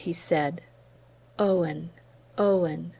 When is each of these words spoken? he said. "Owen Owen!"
he 0.01 0.11
said. 0.13 0.61
"Owen 1.37 1.91
Owen!" 2.35 2.89